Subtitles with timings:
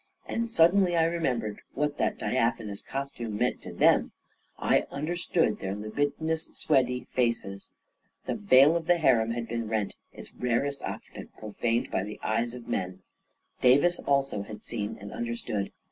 [0.25, 4.13] And suddenly I remembered what that diaphanous costume meant to them;
[4.57, 7.69] I un derstood their libidinous, sweaty faces...
[8.25, 12.55] The veil of the harem had been rent— its rarest occupant profaned by the eyes
[12.55, 13.03] of men...
[13.61, 15.71] Davis had also seen and understood.